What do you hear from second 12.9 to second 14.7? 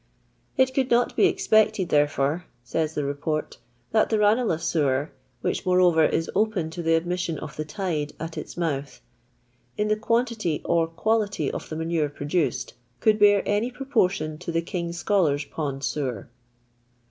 could bear any proportion to the